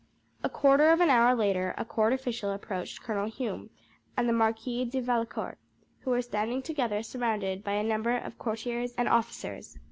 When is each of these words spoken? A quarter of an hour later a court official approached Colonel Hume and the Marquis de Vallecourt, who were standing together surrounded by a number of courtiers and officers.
A 0.43 0.49
quarter 0.49 0.89
of 0.89 0.99
an 0.99 1.11
hour 1.11 1.35
later 1.35 1.75
a 1.77 1.85
court 1.85 2.11
official 2.11 2.49
approached 2.51 3.03
Colonel 3.03 3.29
Hume 3.29 3.69
and 4.17 4.27
the 4.27 4.33
Marquis 4.33 4.83
de 4.85 4.99
Vallecourt, 4.99 5.59
who 5.99 6.09
were 6.09 6.23
standing 6.23 6.63
together 6.63 7.03
surrounded 7.03 7.63
by 7.63 7.73
a 7.73 7.83
number 7.83 8.17
of 8.17 8.39
courtiers 8.39 8.95
and 8.97 9.07
officers. 9.07 9.77